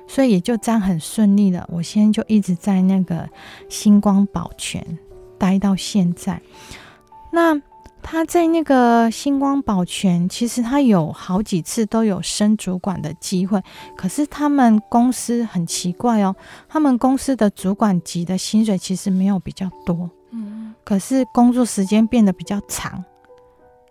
[0.09, 3.29] 所以也就这样很顺利的，我先生就一直在那个
[3.69, 4.85] 星光保全
[5.39, 6.41] 待到现在。
[7.31, 7.61] 那。
[8.07, 13.61] 他在那个星光保全，其实他有好几次都有升主管的机会，
[13.97, 16.37] 可是他们公司很奇怪哦，
[16.69, 23.03] 他们公司的主管级的薪水其实没有比较多，嗯，可是工作时间变得比较长，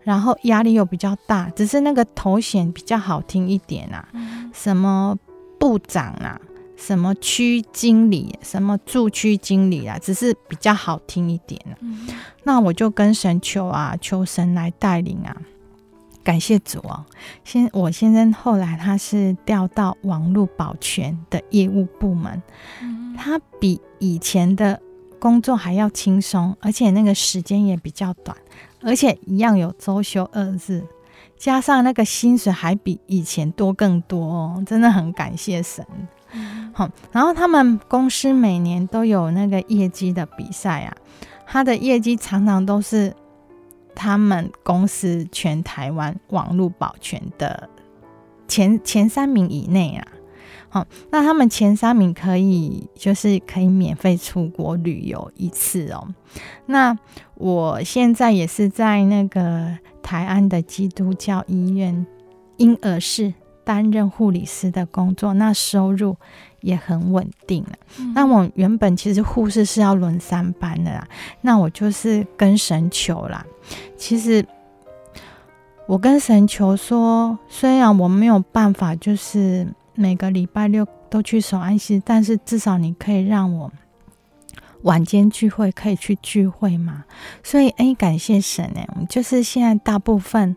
[0.04, 4.08] 然后压力又比较大，只是那个头衔比较好听一点啊，
[4.54, 5.18] 什么
[5.60, 6.40] 部长啊。
[6.76, 12.08] 什么区经理，什么驻区经理啊，只是比较好听一点，啊嗯、
[12.44, 15.36] 那我就跟神求啊，求神来带领啊。
[16.24, 17.06] 感谢主哦。
[17.44, 22.42] 先，我先生后来他是调到网络保全的业务部门，
[22.82, 24.82] 嗯、他比以前的
[25.20, 28.38] 工作还要轻松，而且那个时间也比较短，
[28.82, 30.82] 而且一样有周休二日，
[31.38, 35.86] 加上那个薪水还比以前多更多哦，真的很感谢神。
[36.74, 40.96] 好，然后他们公司每年都有那个业绩的比赛啊，
[41.46, 43.14] 他的业绩常常都是
[43.94, 47.70] 他们公司全台湾网络保全的
[48.48, 50.08] 前前三名以内啊。
[50.70, 56.08] 好，那他们前三名可以就是可以免费出国旅游一次哦。
[56.66, 56.98] 那
[57.36, 62.08] 我现在也是在那个台安的基督教医院
[62.58, 63.36] 婴儿室。
[63.64, 66.16] 担任护理师的工作，那收入
[66.62, 67.72] 也很稳定了。
[68.00, 71.08] 嗯、那我原本其实护士是要轮三班的啦，
[71.42, 73.46] 那我就是跟神求啦。
[73.98, 74.46] 其实
[75.88, 83.72] 我跟神求说，虽然我没有办法，就是每个礼拜六都去守安息，但是至少你可以让我
[84.84, 87.04] 晚间聚会可以去聚会嘛。
[87.44, 90.56] 所以，哎，感谢神哎，就是现在大部分。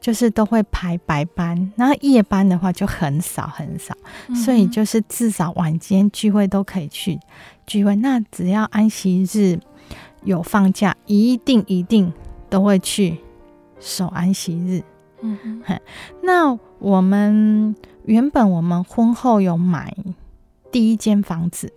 [0.00, 3.96] 就是都会排白班，然后夜班的话就很少很少，
[4.34, 7.18] 所以就是至少晚间聚会都可以去
[7.66, 7.96] 聚会。
[7.96, 9.58] 那只要安息日
[10.22, 12.12] 有放假，一定一定
[12.50, 13.18] 都会去
[13.80, 14.82] 守安息日。
[15.22, 15.80] 嗯哼，
[16.22, 19.96] 那我们原本我们婚后有买
[20.70, 21.72] 第一间房子，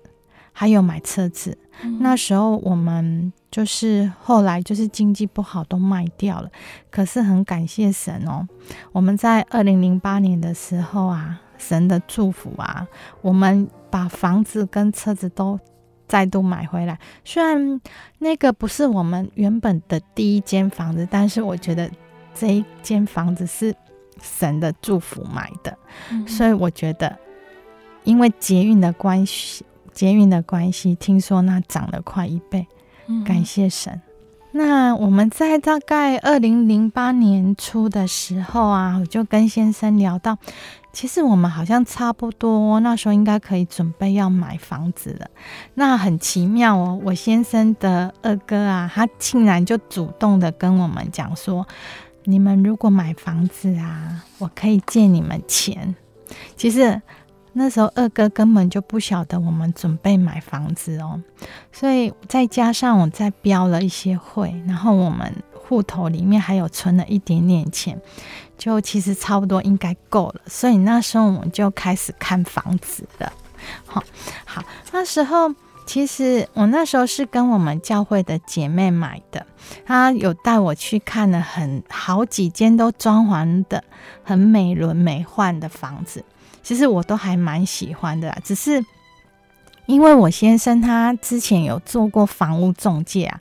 [0.51, 3.31] 还有买车子，嗯、那时候我们。
[3.49, 6.49] 就是后来就是经济不好都卖掉了，
[6.91, 8.45] 可是很感谢神哦，
[8.91, 12.85] 我们在二零零八年的时候啊，神的祝福啊，
[13.21, 15.57] 我们把房子跟车子都
[16.07, 16.99] 再度买回来。
[17.23, 17.81] 虽然
[18.19, 21.89] 那个不是我们原本的第一间房子，但是我觉得
[22.35, 23.73] 这一间房子是
[24.21, 25.75] 神的祝福买的，
[26.11, 27.17] 嗯、所以我觉得
[28.03, 29.65] 因为捷运的关系，
[29.97, 32.67] 捷运的关系，听说那涨了快一倍。
[33.25, 33.99] 感谢神。
[34.51, 40.37] 那我们在大概二零零八年初的时候啊，我就跟先生聊到，
[40.93, 45.27] 其实我们好像差不多那时候应该可以准备要买房子了。
[45.73, 51.67] 那很奇妙哦，我先生的二哥啊，他竟然就主动的跟我们讲说
[52.25, 55.95] ：“你们如果买房子啊，我可以借你们钱。”
[56.55, 57.01] 其实。
[57.59, 61.19] 那时候二哥根本就不晓得我们准备买房子哦，
[61.71, 67.99] 所以再加上我再标了一些会，然后我们户头里面还有存了一点点钱，
[68.59, 70.41] 就其实差不多应该够了。
[70.45, 73.33] 所以那时候我们就开始看房子了。
[73.87, 74.03] 好，
[74.45, 75.51] 好，那时候
[75.87, 79.43] 其实我那时候是跟我们教会的姐妹买的，
[79.83, 83.83] 她有带我去看了很好几间都装潢的
[84.23, 86.23] 很美轮美奂的房子。
[86.67, 88.83] 其实我都还蛮喜欢的，只是
[89.85, 93.39] 因为我先生他之前有做过房屋中介啊，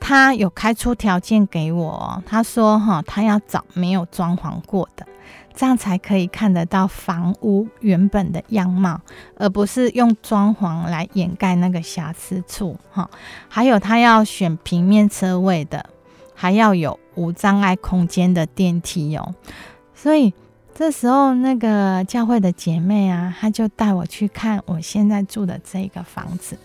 [0.00, 5.06] 他有开出条件给我，他说哈，他要找没有装潢过的，
[5.54, 9.00] 这样才可以看得到房屋原本的样貌，
[9.36, 13.08] 而不是用装潢来掩盖那个瑕疵处哈。
[13.48, 15.88] 还有他要选平面车位的，
[16.34, 19.36] 还要有无障碍空间的电梯哦，
[19.94, 20.34] 所以。
[20.78, 26.56] 这时候，那个教会的姐妹啊，她就带我去看我现在住的这个房子。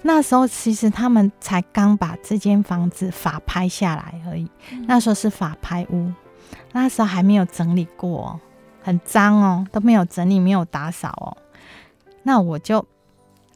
[0.00, 4.48] 那时候，其实他们才刚把这间房子法拍下来而已。
[4.86, 6.10] 那时候是法拍屋，
[6.72, 8.40] 那时候还没有整理过，
[8.82, 11.36] 很脏哦，都没有整理，没有打扫哦。
[12.22, 12.82] 那我就，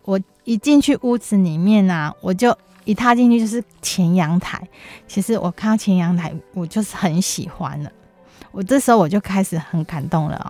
[0.04, 2.54] 我一进去屋子里面啊，我就
[2.84, 4.60] 一踏进去就是前阳台。
[5.08, 7.90] 其实我看到前阳台，我就是很喜欢了。
[8.52, 10.46] 我这时候我就开始很感动了哦，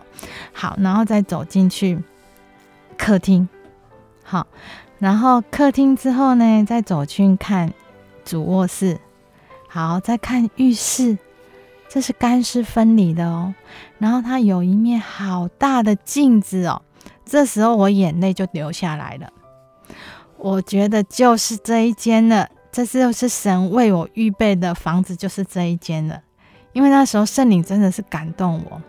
[0.53, 1.99] 好，然后再走进去
[2.99, 3.49] 客厅，
[4.23, 4.47] 好，
[4.99, 7.73] 然后客厅之后呢，再走去看
[8.25, 8.99] 主卧室，
[9.69, 11.17] 好，再看浴室，
[11.89, 13.55] 这是干湿分离的哦，
[13.99, 16.83] 然后它有一面好大的镜子哦，
[17.25, 19.33] 这时候我眼泪就流下来了，
[20.39, 26.21] 我觉得就是这一间了，这是是神为我预备的房子，就是这一间了。
[26.73, 28.81] 因为那时候圣灵真的是感动我，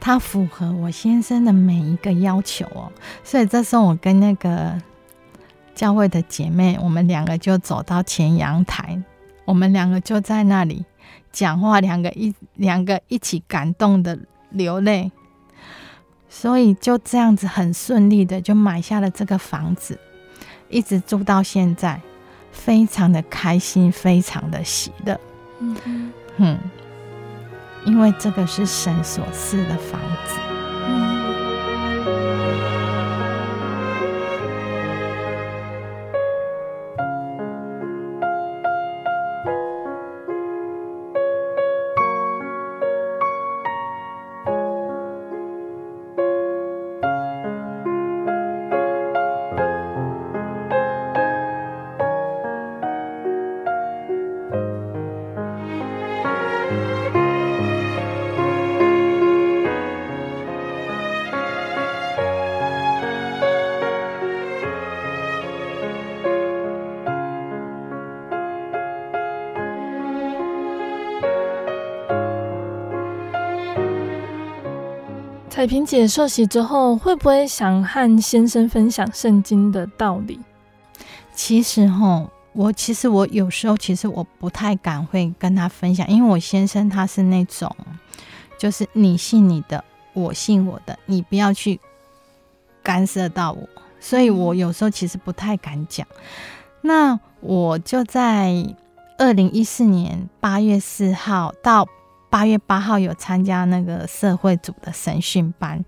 [0.00, 2.90] 他符合我先生的每一个要求哦，
[3.22, 4.80] 所以这时候我跟那个
[5.74, 9.02] 教会的姐妹，我们两个就走到前阳台，
[9.44, 10.84] 我们两个就在那里
[11.32, 14.18] 讲话，两个一两个一起感动的
[14.50, 15.10] 流泪，
[16.28, 19.98] 所以就这样子很顺利的就买下了这个房子，
[20.68, 22.00] 一直住到现在，
[22.50, 25.20] 非常的开心，非常的喜乐。
[25.60, 26.12] 嗯。
[26.38, 26.58] 哼，
[27.84, 30.43] 因为这个是神所赐的房子。
[75.64, 80.38] 彩萍姐受洗之后，会不会想和先生分享圣经的道理？
[81.34, 87.74] 其实齁，我其实我有时候其实我不太敢会跟他分享，因为我先生他是那种，
[88.58, 91.80] 就是你信你的，我信我的，你不要去
[92.82, 93.66] 干涉到我，
[93.98, 96.06] 所以我有时候其实不太敢讲。
[96.82, 98.52] 那我就在
[99.16, 101.88] 二零一四年八月四号到。
[102.34, 105.84] 八月八号有参加那个社会组的神训班，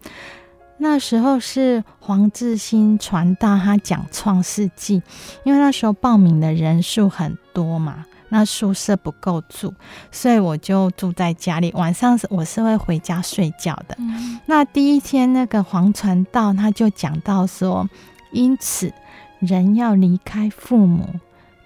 [0.79, 5.03] 那时候是黄志新传道，他讲创世纪，
[5.43, 9.75] 因为那时候报名的人数很多嘛，那宿舍不够住，
[10.13, 13.97] 所以我就住在家里，晚上是我是会回家睡觉的。
[13.99, 17.89] 嗯、那第一天那个黄传道他就讲到说，
[18.31, 18.93] 因此
[19.41, 21.09] 人要离开父母。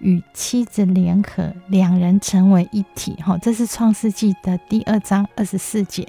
[0.01, 3.15] 与妻子联合，两人成为一体。
[3.23, 6.07] 哈，这是创世纪的第二章二十四节。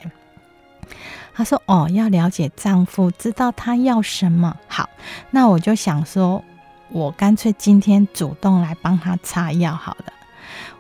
[1.34, 4.90] 他说：“哦，要了解丈夫，知道他要什么。”好，
[5.30, 6.44] 那我就想说，
[6.90, 10.14] 我干脆今天主动来帮他擦药好了。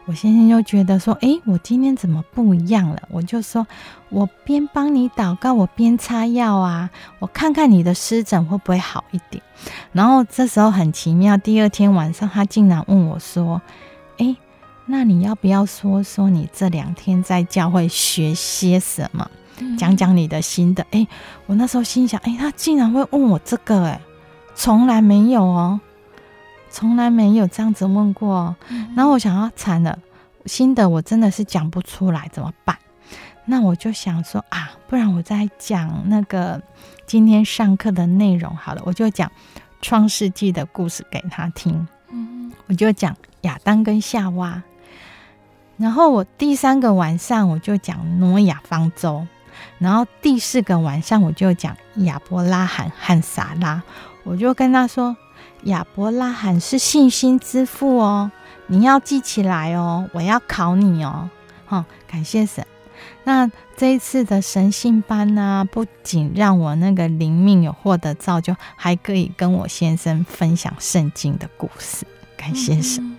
[0.06, 3.66] 我先生就觉得说：“哎，我今天怎么不一样了？”我就说
[4.10, 6.90] ：“我边帮你祷告，我边擦药啊，
[7.20, 9.42] 我看看你的湿疹会不会好一点。”
[9.94, 13.62] 然后这时候很奇妙，第二天晚上他竟然问我说
[14.18, 14.36] ：“哎，
[14.88, 19.30] 那你要不要说说你这两天在教会学些什么？
[19.78, 21.08] 讲讲你的心得？”哎，
[21.46, 24.02] 我那时候心想：“哎，他竟然会问我这个，哎，
[24.56, 25.80] 从来没有哦。”
[26.72, 28.56] 从来没有这样子问过，
[28.96, 30.00] 然后我想要惨了，
[30.46, 32.78] 新的我真的是讲不出来，怎么办？
[33.46, 36.62] 那我就想说啊，不然我再讲那个
[37.06, 39.30] 今天上课的内容好了，我就讲
[39.82, 41.86] 创世纪的故事给他听。
[42.10, 44.64] 嗯，我就讲亚当跟夏娃，
[45.76, 49.28] 然后我第三个晚上我就讲挪亚方舟，
[49.78, 53.84] 然后第四个晚上我就讲亚伯拉罕和撒拉，
[54.24, 55.18] 我就跟他说。
[55.64, 58.32] 亚伯拉罕是信心之父哦，
[58.68, 61.30] 你要记起来哦，我要考你哦。
[61.66, 62.66] 好，感谢神。
[63.24, 72.06] 那这一次的神性班呢，不仅让我那个灵命有获得造就，还可以跟我先生分享圣经的故事。
[72.36, 73.04] 感谢神。
[73.04, 73.18] 嗯、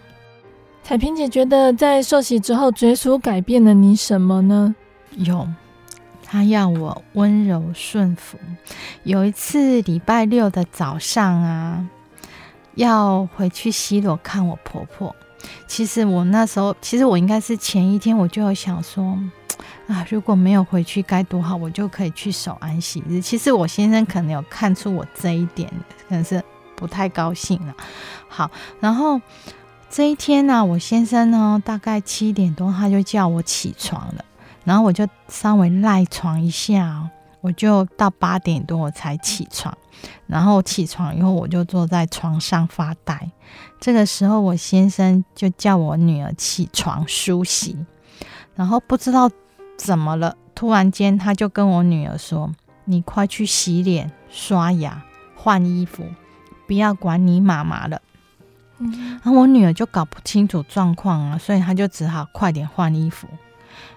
[0.82, 4.74] 彩萍姐觉得，在受洗之后，主耶稣改变了你什么呢？
[5.12, 5.48] 有，
[6.24, 8.38] 他要我温柔顺服。
[9.04, 11.86] 有一次礼拜六的早上啊。
[12.74, 15.14] 要回去西螺看我婆婆。
[15.66, 19.18] 其实我那时候，其实我应该是前一天我就有想说，
[19.88, 23.20] 啊，如果没有回去该多好，我就可以去守安息日。
[23.20, 25.68] 其实我先生可能有看出我这一点，
[26.08, 26.42] 可能是
[26.76, 27.74] 不太高兴了。
[28.28, 29.20] 好，然后
[29.90, 34.24] 这一天呢，我先生呢大概七点多他就叫我起床了，
[34.64, 37.08] 然后我就稍微赖床一下，
[37.42, 39.76] 我就到八点多我才起床。
[40.26, 43.30] 然后起床以后，我就坐在床上发呆。
[43.78, 47.76] 这个时候，我先生就叫我女儿起床梳洗。
[48.54, 49.30] 然后不知道
[49.76, 52.50] 怎么了，突然间他就跟我女儿说
[52.84, 55.02] ：“你快去洗脸、刷牙、
[55.36, 56.04] 换衣服，
[56.66, 58.00] 不要管你妈妈了。”
[58.78, 63.28] 然后我女儿就搞不清楚状况啊，所以她就只好快点换衣服。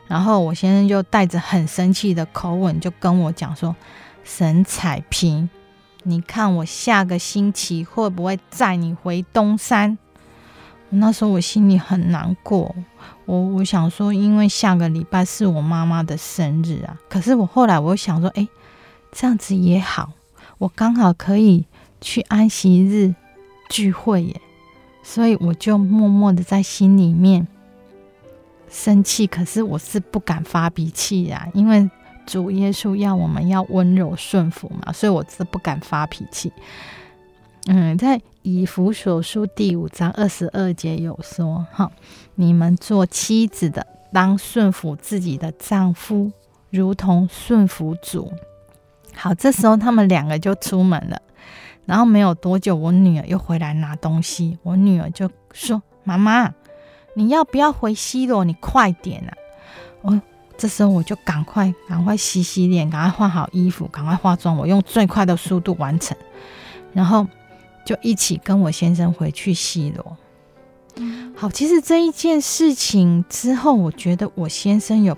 [0.07, 3.75] 然后我先生就带着很生气的口吻就跟我讲说
[4.23, 5.49] ：“沈彩萍。”
[6.07, 9.97] 你看我下个星期会不会载你回东山？
[10.89, 12.75] 那时候我心里很难过，
[13.25, 16.95] 我我想说，因为下个礼拜是我妈妈的生日啊。
[17.09, 18.47] 可是我后来我又想说，哎，
[19.11, 20.11] 这样子也好，
[20.59, 21.65] 我刚好可以
[21.99, 23.15] 去安息日
[23.67, 24.39] 聚会耶。
[25.01, 27.47] 所以我就默默的在心里面
[28.75, 31.89] 生气，可是我是不敢发脾气呀，因为
[32.25, 36.51] 主耶稣要我们要温柔顺服嘛，所以我是不敢发脾气。
[37.67, 41.89] 嗯，在以弗所书第五章二十二节有说：“哈，
[42.35, 46.31] 你们做妻子的，当顺服自己的丈夫，
[46.69, 48.33] 如同顺服主。”
[49.15, 51.21] 好，这时候他们两个就出门了。
[51.85, 54.57] 然后没有多久，我女儿又回来拿东西。
[54.63, 56.53] 我女儿就说：“妈妈，
[57.15, 58.43] 你要不要回西罗？
[58.43, 59.33] 你快点啊！”
[60.03, 60.21] 我
[60.55, 64.55] 这时候我就赶快赶快洗洗脸，赶快换好衣服，赶快化妆。
[64.55, 66.15] 我用最快的速度完成，
[66.93, 67.25] 然后
[67.83, 70.17] 就一起跟我先生回去西罗。
[71.35, 75.17] 好，其实这一件事情之后，我觉得我先生有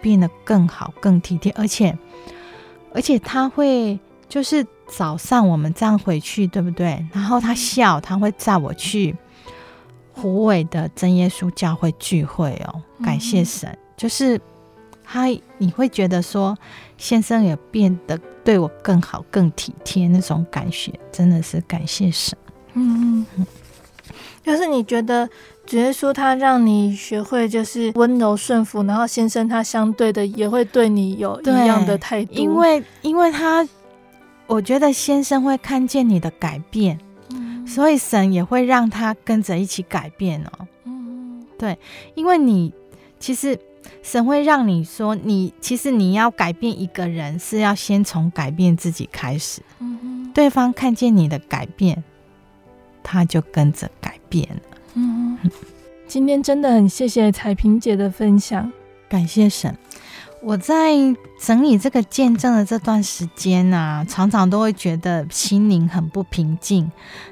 [0.00, 1.98] 变得更好、更体贴，而且
[2.94, 4.66] 而且他会就是。
[4.88, 7.02] 早上我们这样回去，对不对？
[7.14, 9.16] 然后他笑，他会载我去
[10.22, 12.80] 虎尾的真耶稣教会聚会哦。
[13.04, 14.40] 感谢神，就是
[15.02, 15.26] 他，
[15.58, 16.56] 你会觉得说
[16.96, 22.38] 先生也变得对我更好、更体贴那种感觉，真的是感谢神。
[22.74, 23.44] 嗯嗯，
[24.44, 25.28] 就是你觉得
[25.66, 33.68] 主耶稣他让你学会就是温柔顺服，然后先生他相对的也会对你有一样的态度，因为因为他。
[34.48, 37.11] 我觉得先生会看见你的改变，嗯，
[37.66, 40.66] 所以神也会让他跟着一起改变哦。
[40.84, 41.78] 嗯，对，
[42.14, 42.72] 因为你
[43.18, 43.58] 其实
[44.02, 49.62] 神会让你说，你其实你要改变一个人，是要先从改变自己开始。
[49.78, 52.02] 嗯，对方看见你的改变，
[53.02, 54.78] 他就跟着改变了。
[54.94, 55.38] 嗯，
[56.06, 58.70] 今天真的很谢谢彩萍姐的分享，
[59.08, 59.76] 感谢神。
[60.44, 60.92] 我在
[61.38, 66.90] 整理这个见证的这段时间啊，常常都会觉得心灵很不平静。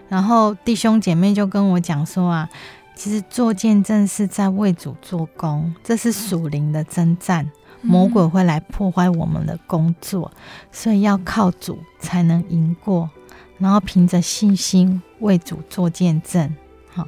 [0.09, 2.49] 然后弟兄姐妹就跟我讲说啊，
[2.95, 7.51] 其实做见证是在为主做工，这是属灵的征战，
[7.83, 10.31] 魔鬼会来破坏我们的工作，
[10.71, 13.11] 所以要靠主才能赢过。
[13.59, 16.55] 然后凭着信心为主做见证，
[16.95, 17.05] 好，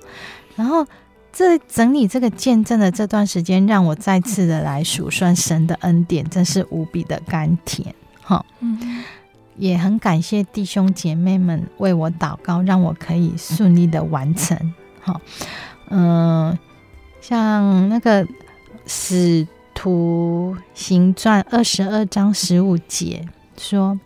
[0.56, 0.84] 然后。
[1.32, 7.94] 这整理这个见证的这段时间，让我再次的来数算神的恩典，真是无比的甘甜。
[8.20, 9.02] 哈，嗯，
[9.56, 14.74] 也很感谢弟兄姐妹们为我祷告，让我可以顺利的完成。
[15.00, 15.20] 哈，
[15.88, 16.56] 嗯，
[17.22, 18.26] 像那个
[18.86, 23.26] 使徒行传二十二章十五节
[23.56, 23.98] 说：“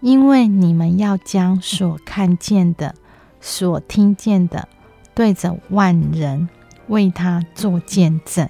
[0.00, 2.94] 因为你们要将所看见的、
[3.40, 4.68] 所听见的，
[5.14, 6.48] 对着万人。”
[6.88, 8.48] 为他做见证。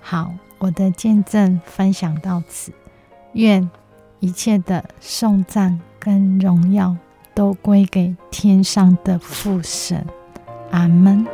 [0.00, 2.72] 好，我的见证分享到此，
[3.32, 3.70] 愿
[4.20, 6.96] 一切的颂赞跟荣耀
[7.34, 10.06] 都归给天上的父神。
[10.70, 11.26] 阿门。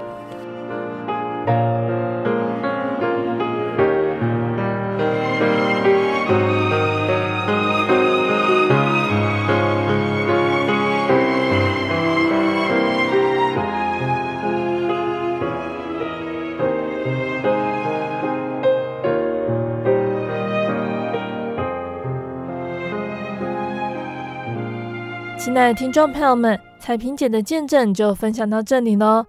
[25.44, 29.26] 亲爱的听众朋友们，彩萍姐的见证就分享到这里喽。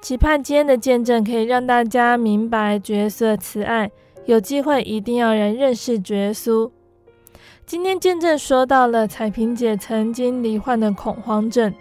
[0.00, 3.90] 期盼今天的见证可以让大家明白角色慈爱，
[4.26, 6.70] 有机会一定要人认识主耶稣。
[7.66, 11.74] 今天见证说到了彩萍姐曾经罹患的恐慌症。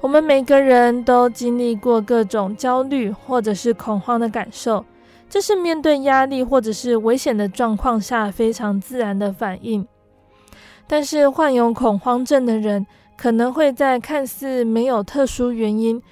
[0.00, 4.86] 我们每个人都经历过各种焦虑或者是恐慌的感受，
[5.28, 9.86] 这是面对压力或者是危险的状况下非常自然的反应。
[10.88, 12.86] 但是患有恐慌症的人，
[13.16, 16.02] 可能会在看似没有特殊原因，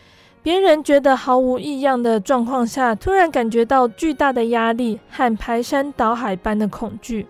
[0.43, 7.27] 别人觉得毫无异样的状况下，突然感觉到巨大的压力和排山倒海般的恐惧。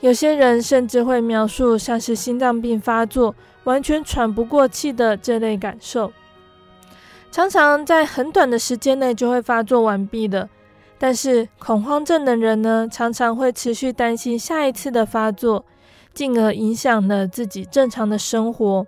[0.00, 3.34] 有些人甚至会描述像是心脏病发作，
[3.64, 6.12] 完全喘不过气的这类感受。
[7.30, 10.48] 常常在很短的时间内就会发作完毕的。
[10.98, 15.64] 但是恐慌症的人呢，常常会持续担心下一次的发作。
[16.14, 18.86] 进而影响了自己正常的生活。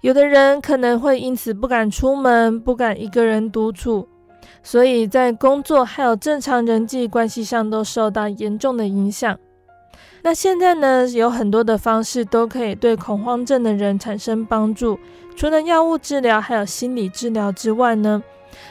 [0.00, 4.08] 有的人可能会因此不敢出门，不敢一个人独处，
[4.62, 9.36] 所以在工作还有正常人际关系上都受到严重的影响。
[10.22, 14.98] 那现在呢，有很多的方式都可以对恐慌症的人产生帮助。
[15.36, 18.22] 除了药物治疗，还有心理治疗之外呢，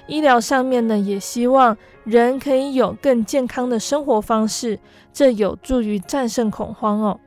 [0.07, 4.79] 医疗上面呢，也希望人可以有更健康的生活方式，
[5.13, 7.19] 这有助于战胜恐慌哦。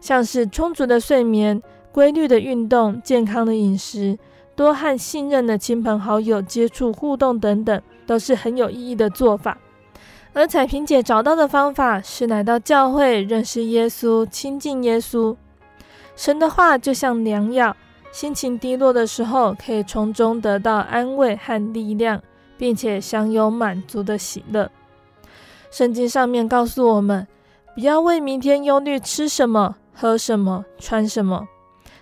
[0.00, 4.18] 像是充足的睡眠、规律的运动、健康的饮食、
[4.56, 9.56] 多和信任的亲朋好友接触互动等等，都是很有意义的做法。
[10.32, 15.36] 而彩萍姐找到的方法是来到教会认识耶稣、亲近耶稣。
[16.14, 17.76] 神的话就像良药，
[18.12, 22.22] 心情低落的时候可以从中得到安慰和力量，
[22.56, 24.70] 并且享有满足的喜乐。
[25.70, 27.26] 圣经上面告诉我们，
[27.74, 31.46] 不要为明天忧虑吃什么、喝什么、穿什么，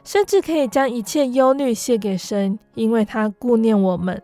[0.05, 4.23] 甚至可以将一切忧虑卸给神，因为他顾念我们。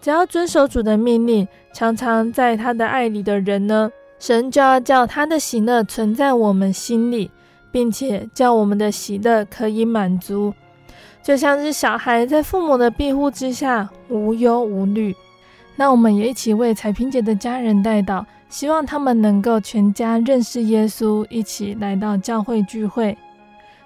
[0.00, 3.90] 只要遵守主的命令，常常在他的爱里的人呢，
[4.20, 7.28] 神就要叫他的喜乐存在我们心里，
[7.72, 10.54] 并且叫我们的喜乐可以满足，
[11.20, 15.12] 就像是小孩在父母的庇护之下无忧无虑。
[15.80, 23.16] 那我们也一起为彩萍姐的家人代祷，希望他们能够全家认识耶稣，一起来到教会聚会。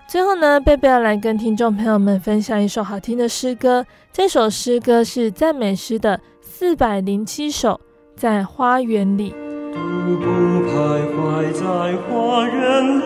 [0.08, 3.86] 最后呢，贝贝要来跟听众朋友们分享一首好听的诗歌。
[4.12, 7.80] 这首诗歌是赞美诗的四百零七首，
[8.16, 9.32] 在花园里。
[9.72, 10.28] 独
[10.66, 11.62] 徘徊在
[12.08, 13.04] 花园里，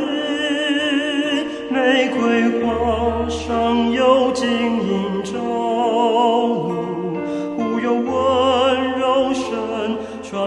[1.71, 5.37] 玫瑰花上有晶莹照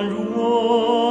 [0.10, 1.11] 如我。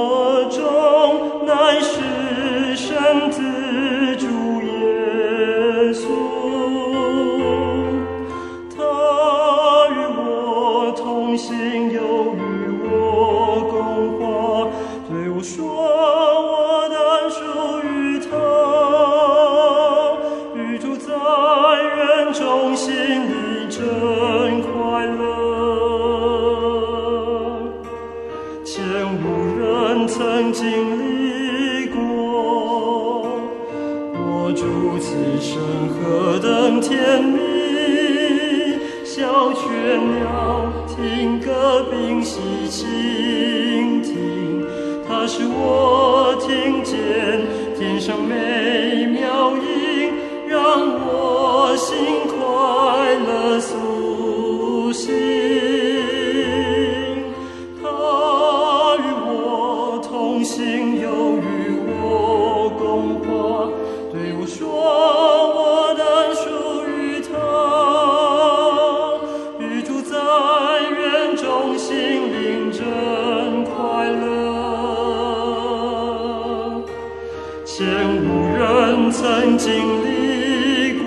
[77.81, 79.73] 前无人曾经
[80.05, 81.07] 历过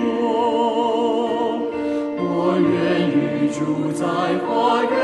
[2.18, 4.04] 我愿与住在
[4.44, 5.03] 花园